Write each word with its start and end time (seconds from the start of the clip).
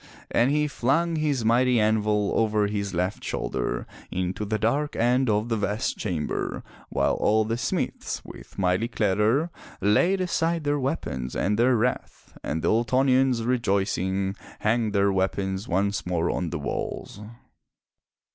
And 0.31 0.49
he 0.49 0.67
flung 0.67 1.17
his 1.17 1.45
mighty 1.45 1.79
anvil 1.79 2.33
over 2.35 2.65
his 2.65 2.91
left 2.95 3.23
shoulder 3.23 3.85
into 4.09 4.45
the 4.45 4.57
dark 4.57 4.95
end 4.95 5.29
of 5.29 5.47
the 5.47 5.57
vast 5.57 5.95
chamber, 5.95 6.63
while 6.89 7.13
all 7.19 7.45
the 7.45 7.55
smiths 7.55 8.25
with 8.25 8.47
408 8.47 8.47
FROM 8.47 8.47
THE 8.47 8.47
TOWER 8.47 8.57
WINDOW 8.57 8.61
mighty 8.71 8.87
clatter 9.81 9.91
laid 9.91 10.21
aside 10.21 10.63
their 10.63 10.79
weapons 10.79 11.35
and 11.35 11.59
their 11.59 11.75
wrath, 11.75 12.35
and 12.43 12.63
the 12.63 12.71
Ultonians, 12.71 13.43
rejoicing, 13.45 14.35
hanged 14.61 14.93
their 14.93 15.11
weapons 15.11 15.67
once 15.67 16.03
more 16.07 16.31
on 16.31 16.49
the 16.49 16.57
walls. 16.57 17.21